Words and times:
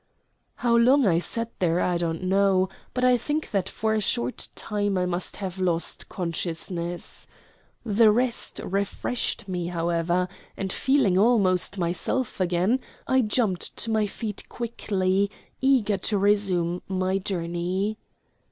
How 0.55 0.75
long 0.75 1.05
I 1.05 1.19
sat 1.19 1.51
there 1.59 1.79
I 1.79 1.95
do 1.99 2.07
not 2.11 2.23
know, 2.23 2.69
but 2.91 3.05
I 3.05 3.17
think 3.17 3.51
that 3.51 3.69
for 3.69 3.93
a 3.93 4.01
short 4.01 4.47
time 4.55 4.97
I 4.97 5.05
must 5.05 5.35
have 5.35 5.59
lost 5.59 6.09
consciousness. 6.09 7.27
The 7.85 8.11
rest 8.11 8.59
refreshed 8.63 9.47
me, 9.47 9.67
however, 9.67 10.27
and, 10.57 10.73
feeling 10.73 11.19
almost 11.19 11.77
myself 11.77 12.39
again, 12.39 12.79
I 13.07 13.21
jumped 13.21 13.77
to 13.77 13.91
my 13.91 14.07
feet 14.07 14.49
quickly, 14.49 15.29
eager 15.61 15.99
to 15.99 16.17
resume 16.17 16.81
my 16.87 17.19
journey. 17.19 17.99